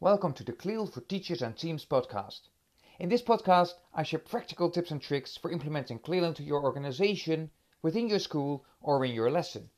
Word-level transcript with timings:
Welcome 0.00 0.32
to 0.34 0.44
the 0.44 0.52
CLIL 0.52 0.88
for 0.88 1.02
Teachers 1.02 1.40
and 1.40 1.56
Teams 1.56 1.86
podcast. 1.86 2.48
In 2.98 3.08
this 3.08 3.22
podcast, 3.22 3.74
I 3.94 4.02
share 4.02 4.18
practical 4.18 4.68
tips 4.68 4.90
and 4.90 5.00
tricks 5.00 5.36
for 5.36 5.52
implementing 5.52 6.00
CLIL 6.00 6.24
into 6.24 6.42
your 6.42 6.64
organization, 6.64 7.52
within 7.80 8.08
your 8.08 8.18
school, 8.18 8.64
or 8.82 9.04
in 9.04 9.14
your 9.14 9.30
lesson. 9.30 9.70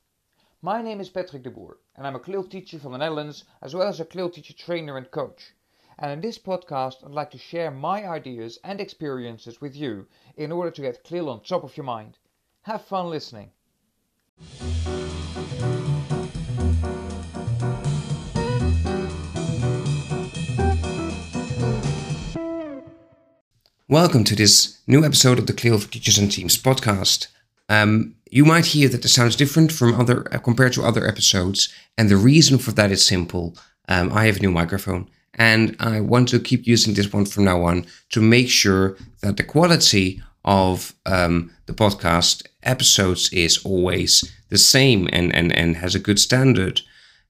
My 0.59 0.81
name 0.81 0.99
is 0.99 1.09
Patrick 1.09 1.43
de 1.43 1.51
Boer, 1.51 1.77
and 1.95 2.07
I'm 2.07 2.15
a 2.15 2.19
CLIL 2.19 2.45
teacher 2.45 2.79
from 2.79 2.93
the 2.93 2.97
Netherlands, 2.97 3.43
as 3.61 3.75
well 3.75 3.87
as 3.87 3.99
a 3.99 4.05
CLIL 4.05 4.31
teacher 4.31 4.55
trainer 4.55 4.97
and 4.97 5.11
coach. 5.11 5.53
And 5.99 6.11
in 6.11 6.21
this 6.21 6.39
podcast, 6.39 7.05
I'd 7.05 7.11
like 7.11 7.29
to 7.31 7.37
share 7.37 7.69
my 7.69 8.09
ideas 8.09 8.57
and 8.63 8.81
experiences 8.81 9.61
with 9.61 9.75
you 9.75 10.07
in 10.35 10.51
order 10.51 10.71
to 10.71 10.81
get 10.81 11.03
CLIL 11.03 11.29
on 11.29 11.43
top 11.43 11.63
of 11.63 11.77
your 11.77 11.85
mind. 11.85 12.17
Have 12.63 12.81
fun 12.81 13.11
listening. 13.11 13.51
Welcome 23.89 24.25
to 24.25 24.35
this 24.35 24.79
new 24.85 25.05
episode 25.05 25.39
of 25.39 25.47
the 25.47 25.53
CLIL 25.53 25.79
for 25.79 25.89
Teachers 25.89 26.17
and 26.17 26.29
Teams 26.29 26.61
podcast. 26.61 27.27
Um, 27.69 28.15
you 28.29 28.43
might 28.43 28.65
hear 28.65 28.89
that 28.89 29.05
it 29.05 29.07
sounds 29.07 29.37
different 29.37 29.71
from 29.71 29.97
other 29.97 30.27
uh, 30.33 30.39
compared 30.39 30.73
to 30.73 30.83
other 30.83 31.07
episodes, 31.07 31.73
and 31.97 32.09
the 32.09 32.17
reason 32.17 32.57
for 32.57 32.73
that 32.73 32.91
is 32.91 33.05
simple. 33.05 33.55
Um, 33.87 34.11
I 34.11 34.25
have 34.25 34.35
a 34.35 34.39
new 34.41 34.51
microphone, 34.51 35.09
and 35.35 35.73
I 35.79 36.01
want 36.01 36.27
to 36.29 36.39
keep 36.41 36.67
using 36.67 36.95
this 36.95 37.13
one 37.13 37.23
from 37.23 37.45
now 37.45 37.63
on 37.63 37.85
to 38.09 38.19
make 38.19 38.49
sure 38.49 38.97
that 39.21 39.37
the 39.37 39.45
quality 39.45 40.21
of 40.43 40.93
um, 41.05 41.51
the 41.65 41.73
podcast 41.73 42.45
episodes 42.63 43.31
is 43.31 43.63
always 43.63 44.29
the 44.49 44.57
same 44.57 45.07
and 45.13 45.33
and 45.33 45.53
and 45.53 45.77
has 45.77 45.95
a 45.95 45.99
good 45.99 46.19
standard. 46.19 46.81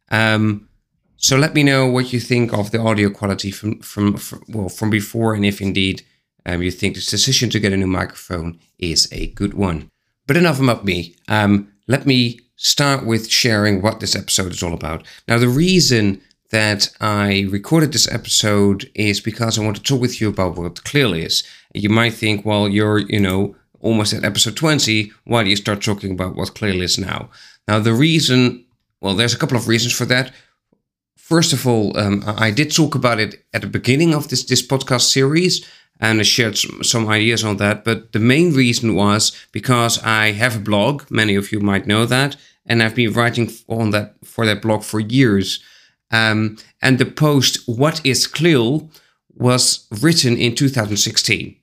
Um, 0.10 0.70
so 1.18 1.38
let 1.38 1.54
me 1.54 1.62
know 1.62 1.86
what 1.86 2.12
you 2.12 2.20
think 2.20 2.52
of 2.52 2.72
the 2.72 2.82
audio 2.82 3.12
quality 3.12 3.52
from 3.52 3.80
from, 3.82 4.18
from 4.18 4.42
well 4.48 4.70
from 4.70 4.90
before, 4.90 5.36
and 5.36 5.46
if 5.46 5.62
indeed 5.62 6.04
um, 6.48 6.64
you 6.64 6.72
think 6.72 6.96
this 6.96 7.12
decision 7.12 7.50
to 7.52 7.60
get 7.60 7.74
a 7.74 7.78
new 7.78 7.88
microphone 7.88 8.60
is 8.80 9.08
a 9.12 9.28
good 9.28 9.54
one. 9.54 9.92
But 10.26 10.38
enough 10.38 10.60
about 10.60 10.86
me. 10.86 11.16
Um, 11.28 11.72
let 11.88 12.06
me 12.06 12.40
start 12.56 13.06
with 13.06 13.30
sharing 13.30 13.82
what 13.82 14.00
this 14.00 14.16
episode 14.16 14.52
is 14.52 14.64
all 14.64 14.74
about. 14.74 15.06
Now, 15.28 15.38
the 15.38 15.50
reason 15.50 16.22
that 16.50 16.90
I 17.02 17.46
recorded 17.50 17.92
this 17.92 18.12
episode 18.12 18.90
is 18.96 19.20
because 19.20 19.60
I 19.60 19.64
want 19.64 19.76
to 19.78 19.84
talk 19.84 20.00
with 20.00 20.22
you 20.22 20.30
about 20.30 20.58
what 20.58 20.84
CLIL 20.86 21.14
is. 21.14 21.44
You 21.74 21.90
might 21.90 22.14
think, 22.14 22.46
well, 22.46 22.68
you're, 22.70 23.00
you 23.00 23.20
know, 23.20 23.56
almost 23.82 24.14
at 24.14 24.24
episode 24.24 24.56
20. 24.56 25.12
Why 25.26 25.44
do 25.44 25.50
you 25.50 25.58
start 25.58 25.82
talking 25.82 26.12
about 26.12 26.36
what 26.36 26.56
CLIL 26.56 26.82
is 26.82 26.98
now? 26.98 27.30
Now, 27.68 27.80
the 27.80 27.94
reason, 27.94 28.66
well, 29.02 29.16
there's 29.16 29.34
a 29.34 29.38
couple 29.38 29.58
of 29.58 29.68
reasons 29.68 29.94
for 29.94 30.06
that. 30.06 30.32
First 31.18 31.52
of 31.52 31.68
all, 31.68 31.98
um, 32.00 32.24
I 32.26 32.52
did 32.52 32.74
talk 32.74 32.96
about 32.96 33.20
it 33.20 33.44
at 33.54 33.62
the 33.62 33.68
beginning 33.68 34.14
of 34.14 34.30
this, 34.30 34.46
this 34.46 34.66
podcast 34.66 35.12
series, 35.12 35.66
and 36.00 36.20
I 36.20 36.24
shared 36.24 36.58
some, 36.58 37.08
ideas 37.08 37.44
on 37.44 37.58
that. 37.58 37.84
But 37.84 38.12
the 38.12 38.20
main 38.20 38.54
reason 38.54 38.96
was 38.96 39.32
because 39.52 40.02
I 40.04 40.32
have 40.32 40.56
a 40.56 40.60
blog. 40.60 41.10
Many 41.10 41.36
of 41.36 41.52
you 41.52 41.60
might 41.60 41.88
know 41.88 42.06
that, 42.06 42.36
and 42.66 42.84
I've 42.84 42.96
been 42.96 43.14
writing 43.14 43.52
on 43.68 43.92
that 43.92 44.16
for 44.24 44.46
that 44.46 44.62
blog 44.62 44.84
for 44.84 45.00
years. 45.00 45.64
Um, 46.12 46.58
and 46.82 46.98
the 46.98 47.06
post 47.06 47.68
"What 47.68 48.06
is 48.06 48.28
CLIL" 48.28 48.90
was 49.34 49.88
written 50.02 50.38
in 50.38 50.56
2016, 50.56 51.56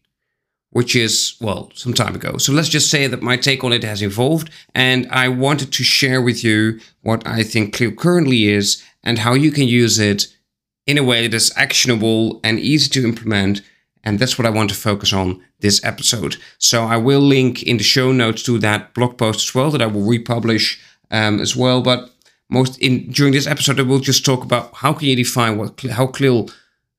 which 0.70 0.94
is 0.94 1.36
well 1.41 1.70
some 1.74 1.94
time 1.94 2.14
ago. 2.14 2.36
So 2.38 2.52
let's 2.52 2.69
just 2.69 2.91
say 2.91 3.06
that 3.06 3.22
my 3.22 3.36
take 3.36 3.64
on 3.64 3.72
it 3.72 3.84
has 3.84 4.02
evolved, 4.02 4.50
and 4.74 5.06
I 5.10 5.28
wanted 5.28 5.72
to 5.72 5.84
share 5.84 6.20
with 6.20 6.42
you 6.44 6.80
what 7.02 7.26
I 7.26 7.42
think 7.42 7.74
CLIL 7.74 7.92
currently 7.92 8.48
is 8.48 8.82
and 9.02 9.19
how 9.19 9.34
you 9.34 9.50
can 9.50 9.69
use 9.69 9.98
it 9.98 10.26
in 10.86 10.98
a 10.98 11.04
way 11.04 11.26
that 11.26 11.34
is 11.34 11.52
actionable 11.56 12.41
and 12.44 12.58
easy 12.58 12.91
to 12.91 13.04
implement 13.04 13.62
and 14.05 14.19
that's 14.19 14.38
what 14.38 14.47
I 14.47 14.50
want 14.50 14.70
to 14.70 14.77
focus 14.77 15.12
on 15.12 15.42
this 15.60 15.83
episode. 15.84 16.36
So 16.58 16.84
I 16.84 16.97
will 16.97 17.20
link 17.20 17.62
in 17.62 17.78
the 17.78 17.84
show 17.84 18.12
notes 18.12 18.42
to 18.44 18.59
that 18.59 18.94
blog 18.94 19.16
post 19.19 19.48
as 19.48 19.54
well 19.54 19.70
that 19.70 19.82
I 19.82 19.87
will 19.87 20.06
republish 20.06 20.78
um, 21.10 21.41
as 21.41 21.56
well. 21.56 21.82
But 21.82 22.10
most 22.48 22.78
in 22.78 23.10
during 23.10 23.32
this 23.32 23.47
episode, 23.47 23.81
I 23.81 23.82
will 23.82 24.00
just 24.00 24.25
talk 24.25 24.44
about 24.44 24.75
how 24.75 24.92
can 24.92 25.09
you 25.09 25.16
define 25.16 25.56
what 25.56 25.81
how 25.81 26.06
CLIL, 26.06 26.50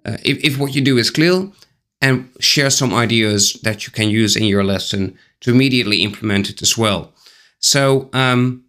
uh, 0.05 0.17
if, 0.23 0.43
if 0.43 0.57
what 0.57 0.75
you 0.75 0.81
do 0.81 0.97
is 0.97 1.11
CLIL, 1.11 1.53
and 2.01 2.29
share 2.39 2.69
some 2.69 2.93
ideas 2.93 3.53
that 3.63 3.85
you 3.85 3.93
can 3.93 4.09
use 4.09 4.35
in 4.35 4.43
your 4.43 4.63
lesson 4.63 5.17
to 5.41 5.51
immediately 5.51 6.03
implement 6.03 6.49
it 6.49 6.61
as 6.61 6.77
well. 6.77 7.13
So 7.59 8.09
um, 8.13 8.64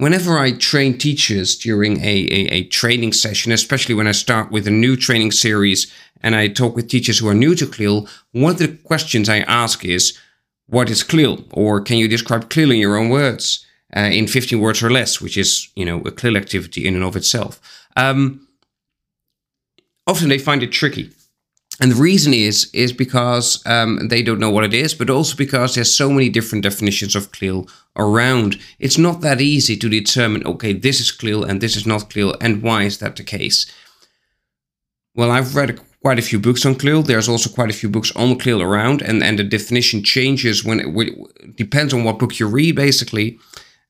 whenever 0.00 0.38
I 0.38 0.52
train 0.52 0.96
teachers 0.96 1.56
during 1.56 2.00
a, 2.00 2.26
a, 2.30 2.40
a, 2.52 2.64
training 2.64 3.12
session, 3.12 3.52
especially 3.52 3.94
when 3.94 4.06
I 4.06 4.12
start 4.12 4.50
with 4.50 4.66
a 4.66 4.70
new 4.70 4.96
training 4.96 5.30
series 5.30 5.92
and 6.22 6.34
I 6.34 6.48
talk 6.48 6.74
with 6.74 6.88
teachers 6.88 7.18
who 7.18 7.28
are 7.28 7.34
new 7.34 7.54
to 7.54 7.66
CLIL, 7.66 8.08
one 8.32 8.52
of 8.52 8.58
the 8.58 8.68
questions 8.68 9.28
I 9.28 9.40
ask 9.40 9.84
is, 9.84 10.18
what 10.66 10.88
is 10.88 11.02
CLIL? 11.02 11.44
Or 11.52 11.82
can 11.82 11.98
you 11.98 12.08
describe 12.08 12.48
CLIL 12.48 12.70
in 12.70 12.78
your 12.78 12.96
own 12.96 13.10
words, 13.10 13.66
uh, 13.94 14.00
in 14.00 14.26
15 14.26 14.58
words 14.58 14.82
or 14.82 14.90
less, 14.90 15.20
which 15.20 15.36
is, 15.36 15.68
you 15.76 15.84
know, 15.84 16.00
a 16.00 16.10
CLIL 16.10 16.36
activity 16.36 16.86
in 16.86 16.94
and 16.94 17.04
of 17.04 17.14
itself. 17.14 17.60
Um, 17.94 18.48
often 20.06 20.30
they 20.30 20.38
find 20.38 20.62
it 20.62 20.72
tricky 20.72 21.10
and 21.80 21.92
the 21.92 22.02
reason 22.02 22.34
is 22.34 22.70
is 22.72 22.92
because 22.92 23.62
um, 23.66 24.08
they 24.08 24.22
don't 24.22 24.38
know 24.38 24.50
what 24.50 24.64
it 24.64 24.74
is, 24.74 24.94
but 24.94 25.08
also 25.08 25.34
because 25.34 25.74
there's 25.74 25.94
so 25.94 26.10
many 26.10 26.28
different 26.28 26.62
definitions 26.62 27.16
of 27.16 27.32
CLIL 27.32 27.66
around. 27.96 28.58
It's 28.78 28.98
not 28.98 29.22
that 29.22 29.40
easy 29.40 29.76
to 29.78 29.88
determine. 29.88 30.46
Okay, 30.46 30.74
this 30.74 31.00
is 31.00 31.10
CLIL 31.10 31.44
and 31.44 31.60
this 31.60 31.76
is 31.76 31.86
not 31.86 32.10
CLIL, 32.10 32.36
and 32.40 32.62
why 32.62 32.82
is 32.82 32.98
that 32.98 33.16
the 33.16 33.24
case? 33.24 33.70
Well, 35.14 35.30
I've 35.30 35.56
read 35.56 35.80
quite 36.02 36.18
a 36.18 36.22
few 36.22 36.38
books 36.38 36.66
on 36.66 36.74
CLIL. 36.74 37.02
There's 37.02 37.28
also 37.28 37.50
quite 37.50 37.70
a 37.70 37.78
few 37.78 37.88
books 37.88 38.14
on 38.14 38.38
CLIL 38.38 38.60
around, 38.60 39.00
and 39.00 39.22
and 39.22 39.38
the 39.38 39.44
definition 39.44 40.04
changes 40.04 40.64
when 40.64 40.80
it, 40.80 41.56
depends 41.56 41.94
on 41.94 42.04
what 42.04 42.18
book 42.18 42.38
you 42.38 42.46
read, 42.46 42.76
basically. 42.76 43.38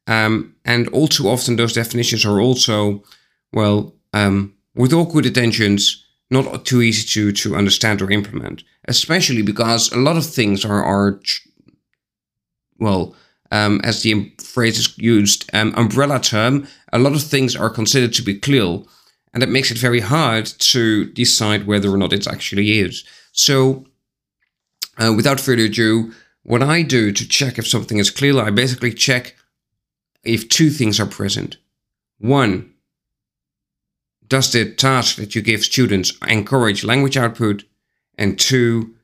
Um, 0.07 0.55
and 0.65 0.89
all 0.89 1.09
too 1.09 1.29
often, 1.29 1.57
those 1.57 1.73
definitions 1.73 2.25
are 2.25 2.41
also 2.41 3.03
well, 3.53 3.95
um, 4.13 4.55
with 4.75 4.93
all 4.93 5.05
good 5.07 5.27
intentions 5.27 6.05
not 6.31 6.65
too 6.65 6.83
easy 6.83 7.07
to 7.09 7.33
to 7.33 7.57
understand 7.57 8.01
or 8.01 8.11
implement, 8.11 8.63
especially 8.87 9.43
because 9.43 9.93
a 9.93 9.99
lot 9.99 10.17
of 10.17 10.27
things 10.27 10.65
are 10.65 10.83
are 10.83 11.21
well, 12.79 13.15
um, 13.51 13.81
as 13.85 14.03
the 14.03 14.33
phrase 14.39 14.79
is 14.79 14.97
used, 14.99 15.51
um, 15.53 15.75
umbrella 15.77 16.19
term. 16.19 16.67
A 16.93 16.99
lot 16.99 17.13
of 17.13 17.23
things 17.23 17.55
are 17.55 17.71
considered 17.71 18.13
to 18.15 18.23
be 18.23 18.39
CLIL, 18.39 18.89
and 19.33 19.43
that 19.43 19.49
makes 19.49 19.71
it 19.71 19.79
very 19.79 20.01
hard 20.01 20.47
to 20.47 21.05
decide 21.13 21.67
whether 21.67 21.91
or 21.91 21.99
not 21.99 22.13
it 22.13 22.27
actually 22.27 22.81
is. 22.81 23.05
So, 23.33 23.87
uh, 24.99 25.13
without 25.15 25.41
further 25.41 25.65
ado, 25.65 26.13
what 26.43 26.63
I 26.63 26.83
do 26.83 27.13
to 27.13 27.29
check 27.29 27.59
if 27.59 27.69
something 27.69 27.99
is 27.99 28.11
CLIL, 28.11 28.41
I 28.41 28.51
basically 28.51 28.93
check 28.93 29.37
if 30.25 30.49
two 30.49 30.71
things 30.71 30.99
are 30.99 31.07
present. 31.07 31.59
One, 32.19 32.70
does 34.31 34.53
the 34.53 34.71
task 34.73 35.17
that 35.17 35.35
you 35.35 35.43
give 35.43 35.65
students 35.65 36.13
encourage 36.27 36.85
language 36.85 37.17
output? 37.17 37.65
And 38.17 38.39
two, 38.39 38.95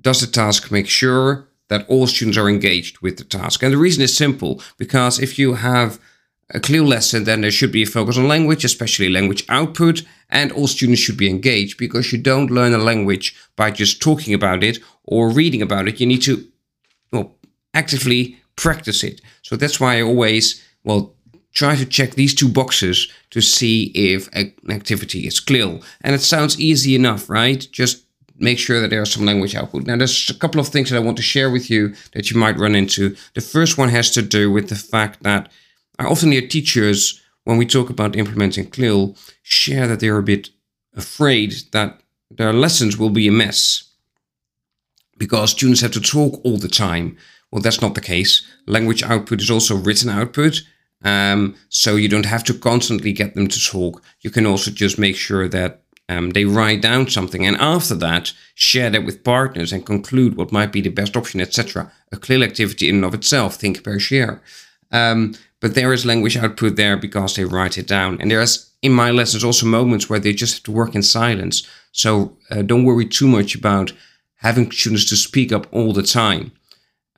does 0.00 0.20
the 0.20 0.28
task 0.28 0.70
make 0.70 0.86
sure 0.86 1.48
that 1.68 1.84
all 1.88 2.06
students 2.06 2.38
are 2.38 2.48
engaged 2.48 3.00
with 3.00 3.18
the 3.18 3.24
task? 3.24 3.62
And 3.62 3.72
the 3.72 3.78
reason 3.78 4.02
is 4.02 4.16
simple 4.16 4.62
because 4.78 5.18
if 5.18 5.36
you 5.36 5.54
have 5.54 5.98
a 6.50 6.60
CLIL 6.60 6.84
lesson, 6.84 7.24
then 7.24 7.40
there 7.40 7.50
should 7.50 7.72
be 7.72 7.82
a 7.82 7.86
focus 7.86 8.16
on 8.16 8.28
language, 8.28 8.64
especially 8.64 9.08
language 9.08 9.44
output, 9.48 10.04
and 10.30 10.52
all 10.52 10.68
students 10.68 11.00
should 11.00 11.16
be 11.16 11.28
engaged 11.28 11.76
because 11.76 12.12
you 12.12 12.18
don't 12.18 12.52
learn 12.52 12.72
a 12.72 12.78
language 12.78 13.34
by 13.56 13.72
just 13.72 14.00
talking 14.00 14.32
about 14.32 14.62
it 14.62 14.78
or 15.02 15.28
reading 15.28 15.60
about 15.60 15.88
it. 15.88 15.98
You 15.98 16.06
need 16.06 16.22
to 16.22 16.46
well, 17.10 17.36
actively 17.74 18.38
practice 18.54 19.02
it. 19.02 19.20
So 19.42 19.56
that's 19.56 19.80
why 19.80 19.98
I 19.98 20.02
always, 20.02 20.64
well, 20.84 21.15
try 21.56 21.74
to 21.74 21.86
check 21.86 22.14
these 22.14 22.34
two 22.34 22.48
boxes 22.50 23.10
to 23.30 23.40
see 23.40 23.84
if 23.94 24.28
an 24.34 24.52
activity 24.68 25.26
is 25.26 25.40
CLIL. 25.40 25.82
And 26.02 26.14
it 26.14 26.20
sounds 26.20 26.60
easy 26.60 26.94
enough, 26.94 27.30
right? 27.30 27.66
Just 27.72 28.04
make 28.38 28.58
sure 28.58 28.78
that 28.80 28.90
there's 28.90 29.10
some 29.10 29.24
language 29.24 29.54
output. 29.54 29.86
Now, 29.86 29.96
there's 29.96 30.28
a 30.28 30.34
couple 30.34 30.60
of 30.60 30.68
things 30.68 30.90
that 30.90 30.96
I 30.96 31.06
want 31.06 31.16
to 31.16 31.22
share 31.22 31.50
with 31.50 31.70
you 31.70 31.94
that 32.12 32.30
you 32.30 32.38
might 32.38 32.58
run 32.58 32.74
into. 32.74 33.16
The 33.34 33.40
first 33.40 33.78
one 33.78 33.88
has 33.88 34.10
to 34.10 34.20
do 34.20 34.52
with 34.52 34.68
the 34.68 34.74
fact 34.74 35.22
that 35.22 35.50
I 35.98 36.04
often 36.04 36.30
hear 36.30 36.46
teachers, 36.46 37.22
when 37.44 37.56
we 37.56 37.64
talk 37.64 37.88
about 37.88 38.16
implementing 38.16 38.68
CLIL, 38.68 39.16
share 39.42 39.88
that 39.88 40.00
they're 40.00 40.18
a 40.18 40.22
bit 40.22 40.50
afraid 40.94 41.54
that 41.72 42.00
their 42.30 42.52
lessons 42.52 42.98
will 42.98 43.08
be 43.08 43.28
a 43.28 43.32
mess 43.32 43.84
because 45.16 45.52
students 45.52 45.80
have 45.80 45.92
to 45.92 46.00
talk 46.02 46.38
all 46.44 46.58
the 46.58 46.68
time. 46.68 47.16
Well, 47.50 47.62
that's 47.62 47.80
not 47.80 47.94
the 47.94 48.02
case. 48.02 48.46
Language 48.66 49.02
output 49.02 49.40
is 49.40 49.50
also 49.50 49.74
written 49.74 50.10
output. 50.10 50.60
Um, 51.04 51.54
so 51.68 51.96
you 51.96 52.08
don't 52.08 52.26
have 52.26 52.44
to 52.44 52.54
constantly 52.54 53.12
get 53.12 53.34
them 53.34 53.48
to 53.48 53.60
talk. 53.60 54.02
You 54.20 54.30
can 54.30 54.46
also 54.46 54.70
just 54.70 54.98
make 54.98 55.16
sure 55.16 55.48
that 55.48 55.82
um, 56.08 56.30
they 56.30 56.44
write 56.44 56.82
down 56.82 57.08
something 57.08 57.44
and 57.44 57.56
after 57.56 57.94
that 57.96 58.32
share 58.54 58.90
that 58.90 59.04
with 59.04 59.24
partners 59.24 59.72
and 59.72 59.84
conclude 59.84 60.36
what 60.36 60.52
might 60.52 60.72
be 60.72 60.80
the 60.80 60.88
best 60.88 61.16
option, 61.16 61.40
etc. 61.40 61.90
A 62.12 62.16
CLIL 62.16 62.44
activity 62.44 62.88
in 62.88 62.96
and 62.96 63.04
of 63.04 63.14
itself, 63.14 63.56
think, 63.56 63.82
pair, 63.82 63.98
share. 63.98 64.40
Um, 64.92 65.34
but 65.60 65.74
there 65.74 65.92
is 65.92 66.06
language 66.06 66.36
output 66.36 66.76
there 66.76 66.96
because 66.96 67.34
they 67.34 67.44
write 67.44 67.76
it 67.76 67.88
down. 67.88 68.20
And 68.20 68.30
there's 68.30 68.70
in 68.82 68.92
my 68.92 69.10
lessons 69.10 69.42
also 69.42 69.66
moments 69.66 70.08
where 70.08 70.20
they 70.20 70.32
just 70.32 70.54
have 70.54 70.62
to 70.64 70.72
work 70.72 70.94
in 70.94 71.02
silence. 71.02 71.66
So 71.92 72.36
uh, 72.50 72.62
don't 72.62 72.84
worry 72.84 73.06
too 73.06 73.26
much 73.26 73.54
about 73.54 73.92
having 74.36 74.70
students 74.70 75.08
to 75.08 75.16
speak 75.16 75.50
up 75.52 75.66
all 75.72 75.92
the 75.92 76.02
time. 76.02 76.52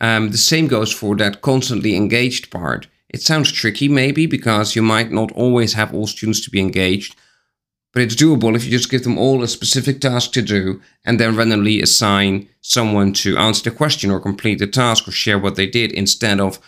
Um, 0.00 0.30
the 0.30 0.38
same 0.38 0.68
goes 0.68 0.92
for 0.92 1.16
that 1.16 1.42
constantly 1.42 1.96
engaged 1.96 2.50
part. 2.50 2.86
It 3.10 3.22
sounds 3.22 3.50
tricky, 3.50 3.88
maybe, 3.88 4.26
because 4.26 4.76
you 4.76 4.82
might 4.82 5.10
not 5.10 5.32
always 5.32 5.72
have 5.74 5.94
all 5.94 6.06
students 6.06 6.40
to 6.42 6.50
be 6.50 6.60
engaged, 6.60 7.16
but 7.92 8.02
it's 8.02 8.14
doable 8.14 8.54
if 8.54 8.64
you 8.64 8.70
just 8.70 8.90
give 8.90 9.04
them 9.04 9.16
all 9.16 9.42
a 9.42 9.48
specific 9.48 10.00
task 10.00 10.32
to 10.32 10.42
do 10.42 10.80
and 11.04 11.18
then 11.18 11.34
randomly 11.34 11.80
assign 11.80 12.48
someone 12.60 13.12
to 13.14 13.38
answer 13.38 13.70
the 13.70 13.76
question 13.76 14.10
or 14.10 14.20
complete 14.20 14.58
the 14.58 14.66
task 14.66 15.08
or 15.08 15.10
share 15.10 15.38
what 15.38 15.56
they 15.56 15.66
did 15.66 15.90
instead 15.92 16.38
of 16.38 16.60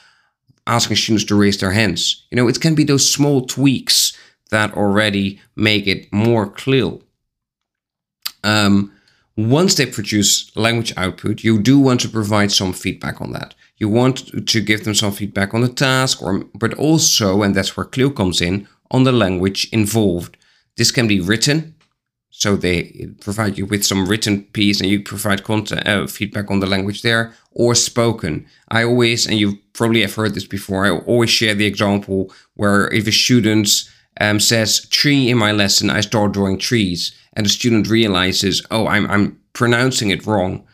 asking 0.67 0.97
students 0.97 1.25
to 1.25 1.35
raise 1.35 1.59
their 1.59 1.73
hands. 1.73 2.27
You 2.31 2.37
know, 2.37 2.49
it 2.49 2.61
can 2.61 2.75
be 2.75 2.85
those 2.85 3.13
small 3.13 3.45
tweaks 3.47 4.17
that 4.51 4.75
already 4.75 5.41
make 5.57 5.87
it 5.87 6.11
more 6.13 6.49
clear. 6.49 6.93
Um, 8.43 8.93
once 9.37 9.75
they 9.75 9.87
produce 9.87 10.55
language 10.57 10.93
output, 10.97 11.45
you 11.45 11.59
do 11.59 11.79
want 11.79 12.01
to 12.01 12.09
provide 12.09 12.51
some 12.51 12.73
feedback 12.73 13.21
on 13.21 13.33
that. 13.33 13.55
You 13.81 13.89
want 13.89 14.47
to 14.47 14.61
give 14.61 14.85
them 14.85 14.95
some 14.95 15.13
feedback 15.13 15.55
on 15.55 15.63
the 15.63 15.69
task, 15.69 16.23
or 16.23 16.45
but 16.55 16.75
also, 16.75 17.43
and 17.43 17.55
that's 17.55 17.77
where 17.77 17.87
CLIL 17.87 18.11
comes 18.11 18.41
in, 18.41 18.69
on 18.91 19.05
the 19.05 19.13
language 19.13 19.69
involved. 19.73 20.37
This 20.77 20.93
can 20.93 21.09
be 21.09 21.21
written, 21.21 21.75
so 22.31 22.57
they 22.57 23.09
provide 23.21 23.59
you 23.59 23.67
with 23.67 23.85
some 23.85 24.07
written 24.07 24.45
piece, 24.53 24.81
and 24.81 24.89
you 24.89 25.03
provide 25.03 25.45
content, 25.45 25.89
uh, 25.89 26.07
feedback 26.07 26.51
on 26.51 26.61
the 26.61 26.67
language 26.67 27.03
there, 27.03 27.35
or 27.53 27.75
spoken. 27.75 28.47
I 28.69 28.85
always, 28.85 29.27
and 29.27 29.39
you 29.39 29.59
probably 29.73 30.03
have 30.03 30.15
heard 30.15 30.35
this 30.35 30.47
before, 30.47 30.87
I 30.87 30.91
always 30.91 31.31
share 31.31 31.55
the 31.55 31.67
example 31.67 32.31
where 32.55 32.87
if 32.89 33.07
a 33.07 33.13
student 33.13 33.69
um, 34.21 34.41
says 34.41 34.87
tree 34.89 35.31
in 35.31 35.39
my 35.39 35.53
lesson, 35.53 35.91
I 35.91 36.03
start 36.03 36.33
drawing 36.33 36.59
trees 36.59 37.15
and 37.33 37.47
the 37.47 37.51
student 37.51 37.89
realizes, 37.89 38.65
oh, 38.71 38.87
I'm 38.87 39.11
I'm 39.11 39.41
pronouncing 39.53 40.11
it 40.11 40.27
wrong. 40.27 40.67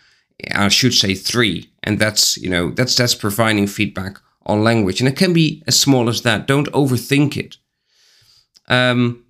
I 0.52 0.68
should 0.68 0.94
say 0.94 1.14
three, 1.14 1.70
and 1.86 1.98
that's 1.98 2.36
you 2.36 2.50
know 2.50 2.70
that's 2.70 2.96
that's 2.96 3.14
providing 3.14 3.66
feedback 3.66 4.18
on 4.44 4.64
language, 4.64 5.00
and 5.00 5.08
it 5.08 5.16
can 5.16 5.32
be 5.32 5.62
as 5.66 5.78
small 5.78 6.08
as 6.08 6.22
that. 6.22 6.46
Don't 6.46 6.70
overthink 6.72 7.36
it. 7.36 7.56
Um, 8.68 9.24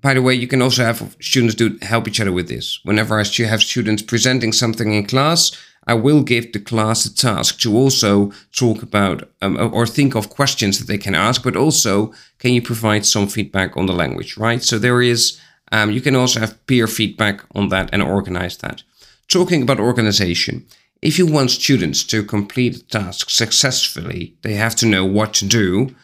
by 0.00 0.14
the 0.14 0.22
way, 0.22 0.34
you 0.34 0.46
can 0.46 0.60
also 0.60 0.84
have 0.84 1.16
students 1.20 1.54
do 1.54 1.78
help 1.80 2.06
each 2.06 2.20
other 2.20 2.32
with 2.32 2.48
this. 2.48 2.80
Whenever 2.84 3.18
I 3.18 3.24
have 3.44 3.62
students 3.62 4.02
presenting 4.02 4.52
something 4.52 4.92
in 4.92 5.06
class, 5.06 5.56
I 5.86 5.94
will 5.94 6.22
give 6.22 6.52
the 6.52 6.60
class 6.60 7.06
a 7.06 7.14
task 7.14 7.58
to 7.60 7.74
also 7.74 8.32
talk 8.52 8.82
about 8.82 9.30
um, 9.40 9.56
or 9.72 9.86
think 9.86 10.14
of 10.14 10.28
questions 10.28 10.78
that 10.78 10.88
they 10.88 10.98
can 10.98 11.14
ask, 11.14 11.42
but 11.42 11.56
also 11.56 12.12
can 12.38 12.52
you 12.52 12.62
provide 12.62 13.06
some 13.06 13.28
feedback 13.28 13.76
on 13.76 13.86
the 13.86 13.92
language, 13.92 14.36
right? 14.36 14.62
So 14.62 14.78
there 14.78 15.00
is 15.00 15.40
um, 15.72 15.90
you 15.90 16.00
can 16.00 16.16
also 16.16 16.40
have 16.40 16.66
peer 16.66 16.86
feedback 16.86 17.42
on 17.54 17.68
that 17.68 17.90
and 17.92 18.02
organize 18.02 18.58
that. 18.58 18.82
Talking 19.28 19.62
about 19.62 19.80
organization, 19.80 20.66
if 21.04 21.18
you 21.18 21.26
want 21.26 21.50
students 21.50 22.02
to 22.02 22.24
complete 22.24 22.76
a 22.76 22.82
task 22.84 23.28
successfully, 23.28 24.36
they 24.40 24.54
have 24.54 24.74
to 24.76 24.86
know 24.86 25.04
what 25.04 25.34
to 25.34 25.44
do. 25.44 25.94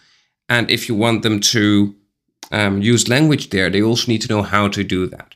And 0.47 0.71
if 0.71 0.89
you 0.89 0.95
want 0.95 1.23
them 1.23 1.41
to 1.41 1.95
um, 2.53 2.83
use 2.83 3.09
language 3.09 3.49
there, 3.49 3.71
they 3.71 3.83
also 3.83 4.13
need 4.13 4.21
to 4.23 4.29
know 4.29 4.43
how 4.43 4.69
to 4.69 4.85
do 4.85 5.07
that. 5.07 5.35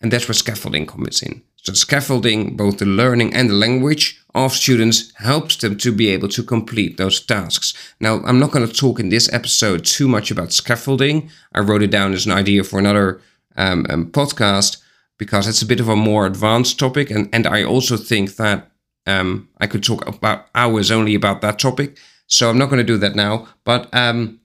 And 0.00 0.12
that's 0.12 0.26
where 0.26 0.34
scaffolding 0.34 0.86
comes 0.86 1.22
in. 1.22 1.42
So 1.62 1.72
scaffolding 1.74 2.56
both 2.56 2.78
the 2.78 2.86
learning 2.86 3.34
and 3.34 3.48
the 3.48 3.54
language 3.54 4.20
of 4.34 4.52
students 4.52 5.12
helps 5.18 5.56
them 5.56 5.78
to 5.78 5.92
be 5.92 6.08
able 6.08 6.28
to 6.30 6.42
complete 6.42 6.96
those 6.96 7.24
tasks. 7.24 7.72
Now, 8.00 8.20
I'm 8.24 8.40
not 8.40 8.50
going 8.50 8.66
to 8.66 8.74
talk 8.74 8.98
in 8.98 9.10
this 9.10 9.32
episode 9.32 9.84
too 9.84 10.08
much 10.08 10.32
about 10.32 10.52
scaffolding. 10.52 11.30
I 11.54 11.60
wrote 11.60 11.84
it 11.84 11.92
down 11.92 12.14
as 12.14 12.26
an 12.26 12.32
idea 12.32 12.64
for 12.64 12.80
another 12.80 13.20
um, 13.56 13.86
um, 13.88 14.10
podcast 14.10 14.78
because 15.18 15.46
it's 15.46 15.62
a 15.62 15.66
bit 15.66 15.78
of 15.78 15.88
a 15.88 15.94
more 15.94 16.26
advanced 16.26 16.80
topic, 16.80 17.10
and 17.10 17.28
and 17.32 17.46
I 17.46 17.62
also 17.62 17.96
think 17.96 18.34
that 18.36 18.72
um, 19.06 19.48
I 19.58 19.66
could 19.66 19.82
talk 19.82 20.06
about 20.06 20.46
hours 20.54 20.90
only 20.90 21.14
about 21.14 21.40
that 21.42 21.58
topic. 21.58 21.98
So 22.26 22.48
I'm 22.48 22.58
not 22.58 22.70
going 22.70 22.78
to 22.78 22.92
do 22.92 22.98
that 22.98 23.14
now. 23.14 23.48
But 23.64 23.88
um, 23.92 24.40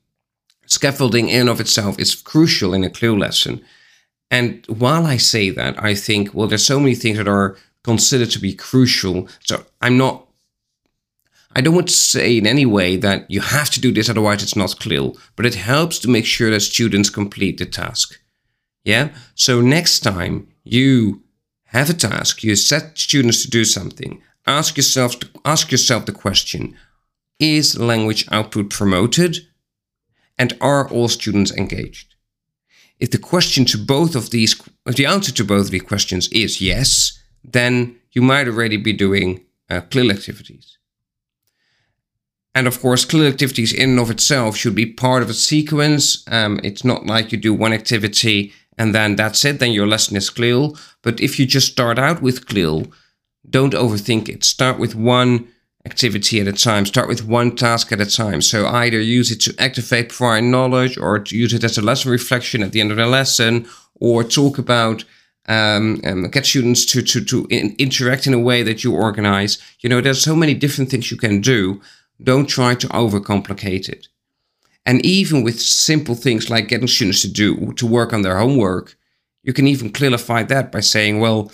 scaffolding 0.65 1.29
in 1.29 1.47
of 1.47 1.59
itself 1.59 1.97
is 1.99 2.15
crucial 2.15 2.73
in 2.73 2.83
a 2.83 2.89
CLIL 2.89 3.17
lesson. 3.17 3.61
And 4.31 4.65
while 4.67 5.05
I 5.05 5.17
say 5.17 5.49
that, 5.49 5.81
I 5.81 5.95
think 5.95 6.33
well, 6.33 6.47
there's 6.47 6.65
so 6.65 6.79
many 6.79 6.95
things 6.95 7.17
that 7.17 7.27
are 7.27 7.57
considered 7.83 8.31
to 8.31 8.39
be 8.39 8.53
crucial. 8.53 9.27
So 9.45 9.65
I'm 9.81 9.97
not. 9.97 10.25
I 11.55 11.61
don't 11.61 11.73
want 11.73 11.87
to 11.87 11.93
say 11.93 12.37
in 12.37 12.45
any 12.45 12.65
way 12.65 12.95
that 12.97 13.29
you 13.29 13.41
have 13.41 13.71
to 13.71 13.81
do 13.81 13.91
this, 13.91 14.07
otherwise 14.07 14.43
it's 14.43 14.55
not 14.55 14.79
CLIL. 14.79 15.17
But 15.35 15.47
it 15.47 15.55
helps 15.55 15.97
to 15.99 16.09
make 16.09 16.25
sure 16.25 16.51
that 16.51 16.59
students 16.59 17.09
complete 17.09 17.57
the 17.57 17.65
task. 17.65 18.19
Yeah. 18.83 19.09
So 19.35 19.61
next 19.61 20.01
time 20.01 20.47
you 20.63 21.23
have 21.65 21.89
a 21.89 21.93
task, 21.93 22.43
you 22.43 22.55
set 22.55 22.97
students 22.97 23.43
to 23.43 23.49
do 23.49 23.65
something, 23.65 24.21
ask 24.49 24.77
yourself, 24.77 25.15
ask 25.45 25.71
yourself 25.71 26.05
the 26.05 26.11
question, 26.11 26.75
is 27.39 27.79
language 27.79 28.27
output 28.31 28.69
promoted? 28.69 29.37
And 30.37 30.57
are 30.61 30.89
all 30.89 31.09
students 31.09 31.51
engaged? 31.51 32.15
If 32.99 33.11
the 33.11 33.17
question 33.17 33.65
to 33.65 33.77
both 33.77 34.15
of 34.15 34.29
these, 34.29 34.61
if 34.85 34.95
the 34.95 35.05
answer 35.05 35.31
to 35.33 35.43
both 35.43 35.65
of 35.65 35.71
these 35.71 35.81
questions 35.81 36.27
is 36.29 36.61
yes, 36.61 37.19
then 37.43 37.97
you 38.11 38.21
might 38.21 38.47
already 38.47 38.77
be 38.77 38.93
doing 38.93 39.45
uh, 39.69 39.81
CLIL 39.81 40.11
activities. 40.11 40.77
And 42.55 42.67
of 42.67 42.79
course, 42.81 43.05
CLIL 43.05 43.27
activities 43.27 43.73
in 43.73 43.91
and 43.91 43.99
of 43.99 44.09
itself 44.09 44.57
should 44.57 44.75
be 44.75 44.85
part 44.85 45.23
of 45.23 45.29
a 45.29 45.33
sequence. 45.33 46.23
Um, 46.27 46.59
it's 46.63 46.83
not 46.83 47.05
like 47.05 47.31
you 47.31 47.37
do 47.37 47.53
one 47.53 47.73
activity 47.73 48.53
and 48.79 48.95
then 48.95 49.17
that's 49.17 49.43
it, 49.43 49.59
then 49.59 49.73
your 49.73 49.85
lesson 49.85 50.15
is 50.15 50.29
CLIL. 50.29 50.77
But 51.03 51.19
if 51.19 51.37
you 51.37 51.45
just 51.45 51.71
start 51.73 51.99
out 51.99 52.21
with 52.21 52.47
CLIL, 52.47 52.87
don't 53.49 53.73
overthink 53.73 54.29
it. 54.29 54.43
Start 54.43 54.79
with 54.79 54.95
one 54.95 55.47
activity 55.85 56.39
at 56.39 56.47
a 56.47 56.53
time. 56.53 56.85
Start 56.85 57.07
with 57.07 57.25
one 57.25 57.55
task 57.55 57.91
at 57.91 58.01
a 58.01 58.05
time. 58.05 58.41
So 58.41 58.67
either 58.67 58.99
use 58.99 59.31
it 59.31 59.41
to 59.41 59.55
activate 59.57 60.09
prior 60.09 60.41
knowledge 60.41 60.97
or 60.97 61.19
to 61.19 61.37
use 61.37 61.53
it 61.53 61.63
as 61.63 61.77
a 61.77 61.81
lesson 61.81 62.11
reflection 62.11 62.63
at 62.63 62.71
the 62.71 62.81
end 62.81 62.91
of 62.91 62.97
the 62.97 63.05
lesson 63.05 63.67
or 63.95 64.23
talk 64.23 64.57
about 64.57 65.03
um, 65.47 65.99
um, 66.05 66.29
get 66.29 66.45
students 66.45 66.85
to, 66.85 67.01
to, 67.01 67.25
to 67.25 67.47
in, 67.49 67.75
interact 67.79 68.27
in 68.27 68.33
a 68.33 68.39
way 68.39 68.61
that 68.61 68.83
you 68.83 68.93
organize. 68.93 69.57
You 69.79 69.89
know, 69.89 69.99
there's 70.01 70.21
so 70.21 70.35
many 70.35 70.53
different 70.53 70.91
things 70.91 71.09
you 71.09 71.17
can 71.17 71.41
do. 71.41 71.81
Don't 72.21 72.45
try 72.45 72.75
to 72.75 72.87
overcomplicate 72.89 73.89
it. 73.89 74.07
And 74.85 75.03
even 75.05 75.43
with 75.43 75.59
simple 75.59 76.15
things 76.15 76.49
like 76.49 76.67
getting 76.67 76.87
students 76.87 77.21
to 77.21 77.31
do 77.31 77.73
to 77.73 77.87
work 77.87 78.13
on 78.13 78.21
their 78.21 78.37
homework, 78.37 78.95
you 79.43 79.53
can 79.53 79.67
even 79.67 79.91
clarify 79.91 80.43
that 80.43 80.71
by 80.71 80.81
saying, 80.81 81.19
well, 81.19 81.51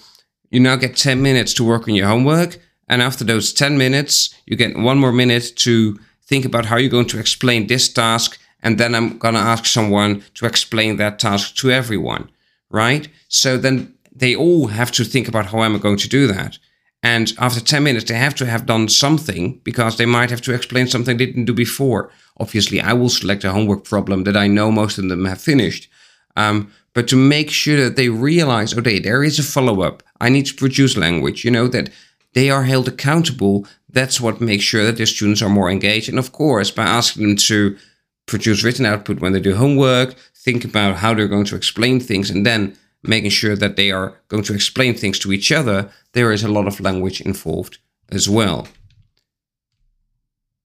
you 0.50 0.60
now 0.60 0.76
get 0.76 0.96
10 0.96 1.22
minutes 1.22 1.54
to 1.56 1.64
work 1.64 1.88
on 1.88 1.96
your 1.96 2.08
homework. 2.08 2.60
And 2.88 3.02
after 3.02 3.24
those 3.24 3.54
10 3.54 3.78
minutes, 3.78 4.34
you 4.46 4.56
get 4.56 4.78
one 4.78 4.98
more 4.98 5.12
minute 5.12 5.54
to 5.58 6.00
think 6.26 6.46
about 6.46 6.66
how 6.66 6.78
you're 6.78 6.90
going 6.90 7.08
to 7.08 7.20
explain 7.20 7.68
this 7.68 7.92
task. 7.92 8.40
And 8.62 8.78
then 8.78 8.96
I'm 8.96 9.18
going 9.18 9.36
to 9.36 9.40
ask 9.40 9.66
someone 9.66 10.24
to 10.36 10.46
explain 10.46 10.98
that 10.98 11.20
task 11.20 11.56
to 11.58 11.72
everyone, 11.72 12.30
right? 12.70 13.08
So 13.28 13.58
then 13.58 13.94
they 14.16 14.36
all 14.36 14.68
have 14.68 14.92
to 14.94 15.04
think 15.04 15.28
about 15.28 15.48
how 15.48 15.64
am 15.64 15.76
I 15.76 15.80
going 15.80 15.98
to 15.98 16.10
do 16.10 16.28
that. 16.28 16.58
And 17.04 17.34
after 17.38 17.60
10 17.60 17.84
minutes, 17.84 18.06
they 18.06 18.16
have 18.16 18.34
to 18.36 18.48
have 18.48 18.66
done 18.66 18.90
something 18.90 19.60
because 19.64 19.98
they 19.98 20.08
might 20.08 20.32
have 20.32 20.42
to 20.42 20.54
explain 20.54 20.88
something 20.88 21.18
they 21.18 21.28
didn't 21.28 21.46
do 21.46 21.54
before. 21.54 22.10
Obviously, 22.40 22.82
I 22.82 22.94
will 22.94 23.10
select 23.10 23.44
a 23.44 23.52
homework 23.52 23.84
problem 23.84 24.24
that 24.24 24.36
I 24.36 24.48
know 24.48 24.72
most 24.72 24.98
of 24.98 25.08
them 25.08 25.26
have 25.26 25.40
finished. 25.40 25.88
Um, 26.36 26.72
but 26.94 27.08
to 27.10 27.16
make 27.16 27.50
sure 27.52 27.84
that 27.84 27.96
they 27.96 28.10
realize, 28.10 28.78
okay, 28.78 29.00
there 29.00 29.24
is 29.24 29.40
a 29.40 29.44
follow 29.44 29.82
up. 29.82 30.04
I 30.22 30.30
need 30.30 30.46
to 30.48 30.56
produce 30.56 30.98
language, 30.98 31.44
you 31.44 31.52
know, 31.52 31.68
that 31.68 31.90
they 32.34 32.50
are 32.50 32.64
held 32.64 32.88
accountable. 32.88 33.66
That's 33.90 34.20
what 34.20 34.42
makes 34.42 34.64
sure 34.64 34.86
that 34.86 34.98
their 34.98 35.06
students 35.06 35.42
are 35.42 35.50
more 35.50 35.70
engaged. 35.70 36.10
And 36.10 36.20
of 36.20 36.32
course, 36.32 36.72
by 36.72 36.84
asking 36.84 37.28
them 37.28 37.36
to 37.38 37.78
produce 38.26 38.64
written 38.64 38.86
output 38.86 39.20
when 39.20 39.34
they 39.34 39.40
do 39.40 39.56
homework, 39.56 40.16
think 40.36 40.66
about 40.66 40.98
how 40.98 41.14
they're 41.14 41.28
going 41.28 41.46
to 41.46 41.56
explain 41.56 42.00
things, 42.00 42.30
and 42.30 42.46
then 42.46 42.76
making 43.04 43.30
sure 43.30 43.56
that 43.56 43.76
they 43.76 43.92
are 43.92 44.20
going 44.28 44.44
to 44.44 44.54
explain 44.54 44.96
things 44.96 45.20
to 45.20 45.32
each 45.32 45.52
other, 45.52 45.92
there 46.14 46.32
is 46.32 46.44
a 46.44 46.52
lot 46.52 46.68
of 46.68 46.80
language 46.80 47.22
involved 47.22 47.78
as 48.10 48.28
well. 48.28 48.68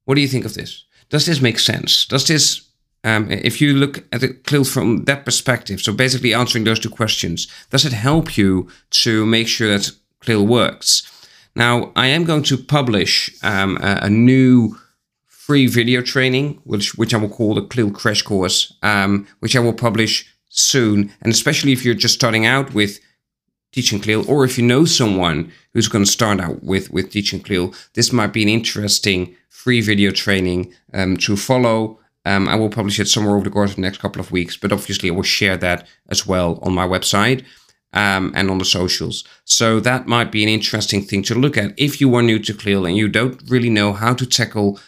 What 0.06 0.14
do 0.14 0.20
you 0.22 0.28
think 0.28 0.44
of 0.44 0.54
this? 0.54 0.84
Does 1.10 1.26
this 1.26 1.40
make 1.40 1.58
sense? 1.58 2.06
Does 2.06 2.26
this, 2.26 2.69
um, 3.02 3.30
if 3.30 3.60
you 3.60 3.74
look 3.74 4.04
at 4.12 4.22
it 4.22 4.44
clearly 4.44 4.64
from 4.64 5.04
that 5.04 5.24
perspective, 5.24 5.80
so 5.80 5.92
basically 5.92 6.34
answering 6.34 6.64
those 6.64 6.78
two 6.78 6.90
questions, 6.90 7.48
does 7.70 7.84
it 7.84 7.92
help 7.92 8.36
you 8.36 8.68
to 8.90 9.24
make 9.24 9.48
sure 9.48 9.68
that 9.68 9.90
CLIL 10.20 10.46
works? 10.46 11.06
Now, 11.56 11.92
I 11.96 12.08
am 12.08 12.24
going 12.24 12.42
to 12.44 12.58
publish 12.58 13.30
um, 13.42 13.78
a, 13.78 14.00
a, 14.02 14.10
new 14.10 14.76
free 15.26 15.66
video 15.66 16.00
training, 16.02 16.60
which 16.64 16.94
which 16.94 17.12
I 17.12 17.16
will 17.16 17.28
call 17.28 17.54
the 17.54 17.62
CLIL 17.62 17.90
Crash 17.90 18.22
Course, 18.22 18.74
um, 18.82 19.26
which 19.40 19.56
I 19.56 19.60
will 19.60 19.72
publish 19.72 20.26
soon. 20.48 21.12
And 21.22 21.32
especially 21.32 21.72
if 21.72 21.84
you're 21.84 21.94
just 21.94 22.14
starting 22.14 22.46
out 22.46 22.74
with 22.74 23.00
teaching 23.72 24.00
CLIL, 24.00 24.30
or 24.30 24.44
if 24.44 24.58
you 24.58 24.64
know 24.64 24.84
someone 24.84 25.50
who's 25.72 25.88
going 25.88 26.04
to 26.04 26.10
start 26.10 26.40
out 26.40 26.62
with, 26.62 26.90
with 26.92 27.10
teaching 27.10 27.40
CLIL, 27.40 27.72
this 27.94 28.12
might 28.12 28.32
be 28.32 28.42
an 28.42 28.48
interesting 28.48 29.34
free 29.48 29.80
video 29.80 30.10
training 30.10 30.72
um, 30.92 31.16
to 31.16 31.36
follow 31.36 31.99
Um, 32.24 32.48
I 32.48 32.54
will 32.54 32.68
publish 32.68 33.00
it 33.00 33.08
somewhere 33.08 33.34
over 33.34 33.44
the 33.44 33.50
course 33.50 33.70
of 33.70 33.76
the 33.76 33.82
next 33.82 33.98
couple 33.98 34.20
of 34.20 34.30
weeks, 34.30 34.56
but 34.56 34.72
obviously 34.72 35.08
I 35.10 35.12
will 35.12 35.22
share 35.22 35.56
that 35.56 35.86
as 36.08 36.26
well 36.26 36.58
on 36.62 36.74
my 36.74 36.86
website 36.86 37.44
um, 37.92 38.32
and 38.34 38.50
on 38.50 38.58
the 38.58 38.64
socials. 38.64 39.24
So 39.44 39.80
that 39.80 40.06
might 40.06 40.30
be 40.30 40.42
an 40.42 40.48
interesting 40.48 41.02
thing 41.02 41.22
to 41.24 41.34
look 41.34 41.56
at 41.56 41.72
if 41.78 42.00
you 42.00 42.14
are 42.14 42.22
new 42.22 42.38
to 42.40 42.54
CLIL 42.54 42.86
and 42.86 42.96
you 42.96 43.08
don't 43.08 43.42
really 43.48 43.70
know 43.70 43.92
how 43.92 44.14
to 44.14 44.26
tackle 44.26 44.78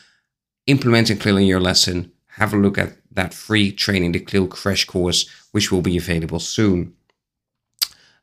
implementing 0.67 1.19
CLIL 1.19 1.39
in 1.39 1.47
your 1.47 1.61
lesson. 1.61 2.13
Have 2.37 2.53
a 2.53 2.59
look 2.59 2.79
at 2.79 2.97
that 3.13 3.35
free 3.35 3.73
training, 3.73 4.13
the 4.13 4.21
CLIL 4.21 4.49
crash 4.49 4.85
course, 4.85 5.29
which 5.53 5.73
will 5.73 5.83
be 5.83 5.97
available 5.97 6.41
soon. 6.41 6.95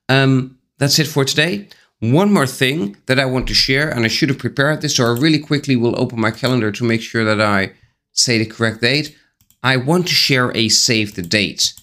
Um, 0.07 0.57
that's 0.77 0.97
it 0.99 1.07
for 1.07 1.25
today. 1.25 1.67
One 1.99 2.31
more 2.31 2.47
thing 2.47 2.95
that 3.07 3.19
I 3.19 3.25
want 3.25 3.47
to 3.49 3.53
share, 3.53 3.89
and 3.89 4.05
I 4.05 4.07
should 4.07 4.29
have 4.29 4.39
prepared 4.39 4.81
this, 4.81 4.95
so 4.95 5.05
I 5.05 5.19
really 5.19 5.39
quickly 5.39 5.75
will 5.75 5.99
open 5.99 6.19
my 6.19 6.31
calendar 6.31 6.71
to 6.71 6.83
make 6.83 7.01
sure 7.01 7.25
that 7.25 7.41
I 7.41 7.73
say 8.19 8.37
the 8.37 8.45
correct 8.45 8.81
date. 8.81 9.15
I 9.63 9.77
want 9.77 10.07
to 10.07 10.13
share 10.13 10.55
a 10.55 10.69
save 10.69 11.15
the 11.15 11.21
date. 11.21 11.73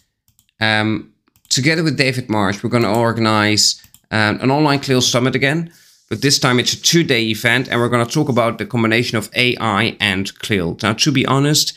Um, 0.60 1.12
together 1.48 1.82
with 1.82 1.96
David 1.96 2.28
Marsh, 2.28 2.62
we're 2.62 2.70
going 2.70 2.82
to 2.82 2.94
organize 2.94 3.80
um, 4.10 4.40
an 4.40 4.50
online 4.50 4.80
CLIL 4.80 5.02
summit 5.02 5.34
again, 5.34 5.72
but 6.08 6.22
this 6.22 6.38
time 6.38 6.58
it's 6.58 6.72
a 6.72 6.80
two 6.80 7.02
day 7.02 7.24
event, 7.24 7.68
and 7.68 7.80
we're 7.80 7.88
going 7.88 8.06
to 8.06 8.12
talk 8.12 8.28
about 8.28 8.58
the 8.58 8.66
combination 8.66 9.18
of 9.18 9.30
AI 9.34 9.96
and 10.00 10.36
CLIL. 10.38 10.78
Now, 10.82 10.92
to 10.94 11.12
be 11.12 11.26
honest, 11.26 11.76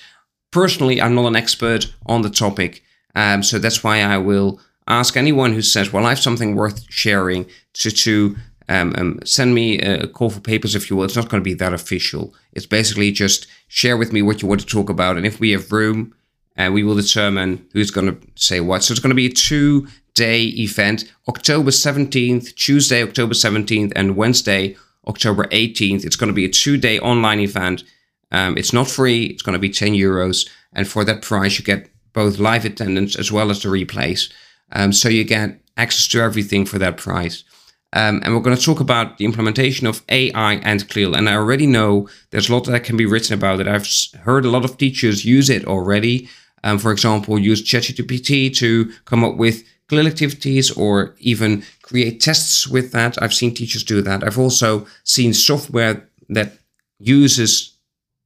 personally, 0.52 1.02
I'm 1.02 1.16
not 1.16 1.28
an 1.28 1.36
expert 1.36 1.92
on 2.06 2.22
the 2.22 2.30
topic, 2.30 2.84
um, 3.16 3.44
so 3.44 3.60
that's 3.60 3.84
why 3.84 4.02
I 4.02 4.18
will 4.18 4.60
ask 4.88 5.18
anyone 5.18 5.54
who 5.54 5.62
says, 5.62 5.92
"Well, 5.92 6.06
I 6.06 6.10
have 6.10 6.20
something 6.20 6.56
worth 6.56 6.86
sharing," 6.90 7.46
to 7.74 7.92
to 7.92 8.36
um, 8.70 8.94
um, 8.98 9.20
send 9.26 9.56
me 9.56 9.80
a 9.80 10.08
call 10.08 10.30
for 10.30 10.40
papers 10.40 10.76
if 10.76 10.90
you 10.90 10.96
will. 10.96 11.06
It's 11.06 11.16
not 11.16 11.28
going 11.28 11.42
to 11.42 11.50
be 11.50 11.56
that 11.56 11.74
official. 11.74 12.36
It's 12.54 12.68
basically 12.68 13.12
just 13.12 13.48
share 13.70 13.96
with 13.96 14.12
me 14.12 14.22
what 14.22 14.42
you 14.42 14.48
want 14.48 14.60
to 14.60 14.68
talk 14.68 14.90
about, 14.90 15.16
and 15.16 15.26
if 15.26 15.40
we 15.40 15.52
have 15.52 15.72
room, 15.72 16.14
uh, 16.58 16.70
we 16.72 16.84
will 16.84 16.96
determine 16.96 17.66
who's 17.72 17.92
going 17.92 18.08
to 18.08 18.28
say 18.36 18.60
what. 18.60 18.84
So 18.84 18.92
it's 18.92 19.00
going 19.00 19.12
to 19.12 19.16
be 19.16 19.28
a 19.28 19.32
two 19.32 19.88
day 20.14 20.44
event, 20.44 21.10
October 21.30 21.72
17th, 21.72 22.54
Tuesday, 22.56 23.02
October 23.02 23.34
17th, 23.34 23.94
and 23.96 24.18
Wednesday, 24.18 24.76
October 25.08 25.46
18th. 25.46 26.04
It's 26.04 26.18
going 26.18 26.28
to 26.28 26.34
be 26.34 26.44
a 26.44 26.50
two 26.50 26.76
day 26.76 27.00
online 27.00 27.40
event. 27.40 27.86
Um, 28.32 28.58
it's 28.58 28.74
not 28.74 28.90
free. 28.90 29.26
It's 29.26 29.42
going 29.42 29.54
to 29.54 29.60
be 29.60 29.70
10 29.70 29.94
euros, 29.94 30.50
and 30.74 30.88
for 30.88 31.06
that 31.06 31.22
price, 31.22 31.58
you 31.58 31.64
get 31.64 31.90
both 32.12 32.40
live 32.40 32.66
attendance 32.66 33.16
as 33.16 33.32
well 33.32 33.50
as 33.50 33.62
the 33.62 33.70
replays. 33.70 34.32
Um, 34.72 34.92
so 34.92 35.10
you 35.10 35.24
get 35.24 35.60
access 35.78 36.08
to 36.10 36.22
everything 36.22 36.66
for 36.66 36.78
that 36.80 36.98
price. 36.98 37.44
Um, 37.94 38.22
and 38.24 38.36
we're 38.36 38.42
going 38.42 38.56
to 38.56 38.64
talk 38.64 38.80
about 38.80 39.18
the 39.18 39.26
implementation 39.26 39.88
of 39.88 40.04
AI 40.10 40.54
and 40.56 40.88
CLIL. 40.90 41.16
And 41.16 41.28
I 41.28 41.34
already 41.34 41.66
know 41.66 42.08
there's 42.30 42.50
a 42.50 42.54
lot 42.54 42.66
that 42.66 42.84
can 42.84 42.98
be 42.98 43.06
written 43.06 43.34
about 43.34 43.60
it. 43.60 43.68
I've 43.68 43.88
heard 44.22 44.46
a 44.46 44.50
lot 44.50 44.64
of 44.64 44.78
teachers 44.78 45.26
use 45.26 45.50
it 45.50 45.66
already. 45.66 46.30
Um, 46.64 46.78
for 46.78 46.92
example, 46.92 47.40
use 47.40 47.64
ChatGPT 47.64 48.56
to 48.58 48.92
come 49.06 49.24
up 49.24 49.38
with 49.38 49.64
CLIL 49.88 50.06
activities 50.08 50.70
or 50.72 51.16
even 51.20 51.64
create 51.82 52.22
tests 52.22 52.68
with 52.68 52.92
that. 52.92 53.20
I've 53.22 53.34
seen 53.34 53.56
teachers 53.56 53.84
do 53.84 54.02
that. 54.04 54.24
I've 54.24 54.38
also 54.38 54.86
seen 55.04 55.34
software 55.34 56.08
that 56.30 56.54
uses 57.00 57.74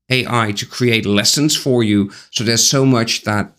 AI 0.09 0.51
to 0.51 0.65
create 0.65 1.05
lessons 1.05 1.55
for 1.55 1.83
you. 1.83 2.11
So 2.31 2.43
there's 2.43 2.67
so 2.67 2.85
much 2.85 3.23
that 3.23 3.55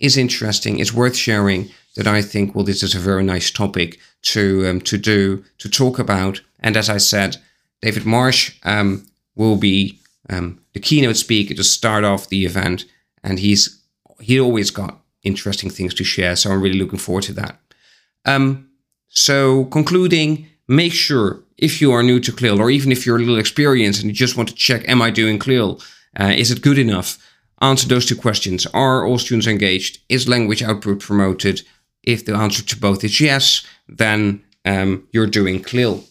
is 0.00 0.16
interesting, 0.16 0.80
is 0.80 0.92
worth 0.92 1.14
sharing 1.14 1.70
that 1.94 2.08
I 2.08 2.22
think, 2.22 2.54
well, 2.54 2.64
this 2.64 2.82
is 2.82 2.96
a 2.96 2.98
very 2.98 3.22
nice 3.22 3.52
topic 3.52 4.00
to 4.24 4.66
um, 4.66 4.80
to 4.82 4.98
do 4.98 5.44
to 5.58 5.68
talk 5.68 5.98
about. 5.98 6.40
And 6.60 6.76
as 6.76 6.88
I 6.88 6.98
said, 6.98 7.36
David 7.82 8.06
Marsh 8.06 8.58
um, 8.64 9.06
will 9.34 9.56
be 9.56 9.98
um, 10.30 10.60
the 10.72 10.80
keynote 10.80 11.16
speaker 11.16 11.54
to 11.54 11.64
start 11.64 12.04
off 12.04 12.28
the 12.28 12.44
event, 12.44 12.84
and 13.22 13.38
he's 13.38 13.80
he 14.20 14.40
always 14.40 14.70
got 14.70 15.00
interesting 15.22 15.70
things 15.70 15.94
to 15.94 16.04
share. 16.04 16.36
So 16.36 16.50
I'm 16.50 16.60
really 16.60 16.78
looking 16.78 16.98
forward 16.98 17.24
to 17.24 17.32
that. 17.34 17.58
Um, 18.24 18.68
so 19.08 19.66
concluding, 19.66 20.46
make 20.66 20.92
sure 20.92 21.40
if 21.56 21.80
you 21.80 21.92
are 21.92 22.02
new 22.02 22.20
to 22.20 22.32
CLIL, 22.32 22.60
or 22.60 22.70
even 22.70 22.92
if 22.92 23.06
you're 23.06 23.16
a 23.16 23.20
little 23.20 23.38
experienced 23.38 24.00
and 24.00 24.10
you 24.10 24.14
just 24.14 24.36
want 24.36 24.48
to 24.48 24.54
check, 24.54 24.88
am 24.88 25.02
I 25.02 25.10
doing 25.10 25.38
CLIL? 25.38 25.80
Uh, 26.18 26.32
is 26.36 26.50
it 26.50 26.62
good 26.62 26.78
enough? 26.78 27.18
Answer 27.60 27.88
those 27.88 28.06
two 28.06 28.16
questions. 28.16 28.66
Are 28.66 29.06
all 29.06 29.18
students 29.18 29.46
engaged? 29.46 30.00
Is 30.08 30.28
language 30.28 30.62
output 30.62 31.00
promoted? 31.00 31.62
If 32.06 32.24
the 32.24 32.34
answer 32.34 32.62
to 32.62 32.80
both 32.80 33.04
is 33.04 33.20
yes, 33.20 33.66
then 33.88 34.42
um, 34.64 35.06
you're 35.12 35.26
doing 35.26 35.62
CLIL. 35.62 36.04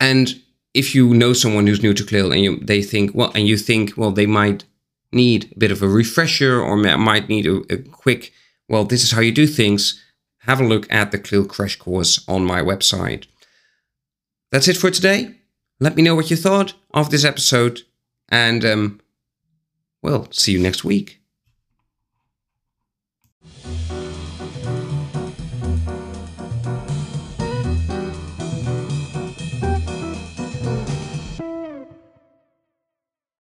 And 0.00 0.40
if 0.74 0.94
you 0.94 1.14
know 1.14 1.32
someone 1.32 1.66
who's 1.66 1.82
new 1.82 1.94
to 1.94 2.04
CLIL 2.04 2.32
and 2.32 2.42
you, 2.42 2.58
they 2.58 2.82
think, 2.82 3.14
well, 3.14 3.32
and 3.34 3.46
you 3.46 3.56
think, 3.56 3.96
well, 3.96 4.10
they 4.10 4.26
might 4.26 4.64
need 5.12 5.52
a 5.52 5.58
bit 5.58 5.70
of 5.70 5.82
a 5.82 5.88
refresher 5.88 6.60
or 6.60 6.76
might 6.76 7.28
need 7.28 7.46
a, 7.46 7.62
a 7.72 7.78
quick, 7.78 8.32
well, 8.68 8.84
this 8.84 9.04
is 9.04 9.12
how 9.12 9.20
you 9.20 9.32
do 9.32 9.46
things, 9.46 10.02
have 10.38 10.60
a 10.60 10.66
look 10.66 10.90
at 10.92 11.12
the 11.12 11.18
CLIL 11.18 11.44
crash 11.44 11.76
course 11.76 12.24
on 12.28 12.44
my 12.44 12.60
website. 12.60 13.26
That's 14.50 14.68
it 14.68 14.76
for 14.76 14.90
today. 14.90 15.36
Let 15.78 15.96
me 15.96 16.02
know 16.02 16.14
what 16.14 16.30
you 16.30 16.36
thought 16.36 16.74
of 16.92 17.10
this 17.10 17.24
episode, 17.24 17.82
and 18.28 18.64
um, 18.64 19.00
well, 20.02 20.28
see 20.30 20.52
you 20.52 20.60
next 20.60 20.84
week. 20.84 21.21